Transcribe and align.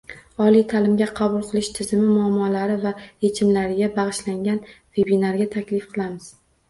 Oliy 0.43 0.61
taʼlimga 0.69 1.07
qabul 1.19 1.43
qilish 1.49 1.67
tizimi, 1.75 2.07
muammolari 2.13 2.77
va 2.87 2.93
yechimlariga 3.27 3.91
bagʻishlangan 4.01 4.59
vebinarga 4.71 5.49
taklif 5.59 5.87
qilamiz. 5.93 6.33